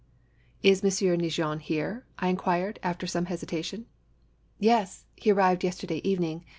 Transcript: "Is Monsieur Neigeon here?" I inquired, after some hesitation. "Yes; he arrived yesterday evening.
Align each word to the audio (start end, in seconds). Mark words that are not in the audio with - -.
"Is 0.63 0.81
Monsieur 0.81 1.15
Neigeon 1.15 1.59
here?" 1.59 2.07
I 2.17 2.29
inquired, 2.29 2.79
after 2.81 3.05
some 3.05 3.25
hesitation. 3.25 3.85
"Yes; 4.57 5.05
he 5.15 5.31
arrived 5.31 5.63
yesterday 5.63 6.01
evening. 6.03 6.43